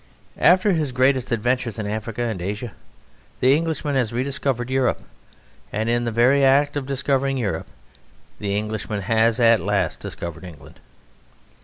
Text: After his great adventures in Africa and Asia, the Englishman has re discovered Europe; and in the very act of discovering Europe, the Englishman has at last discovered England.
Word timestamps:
After 0.39 0.71
his 0.71 0.91
great 0.91 1.15
adventures 1.15 1.77
in 1.77 1.85
Africa 1.85 2.23
and 2.23 2.41
Asia, 2.41 2.71
the 3.39 3.55
Englishman 3.55 3.93
has 3.93 4.11
re 4.11 4.23
discovered 4.23 4.71
Europe; 4.71 5.03
and 5.71 5.89
in 5.89 6.05
the 6.05 6.11
very 6.11 6.43
act 6.43 6.75
of 6.75 6.87
discovering 6.87 7.37
Europe, 7.37 7.67
the 8.39 8.57
Englishman 8.57 9.01
has 9.03 9.39
at 9.39 9.59
last 9.59 9.99
discovered 9.99 10.43
England. 10.43 10.79